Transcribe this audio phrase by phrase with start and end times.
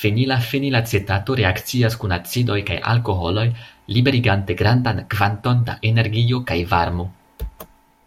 [0.00, 3.48] Fenila fenilacetato reakcias kun acidoj kaj alkoholoj
[3.98, 7.10] liberigante grandan kvanton da energio kaj varmo.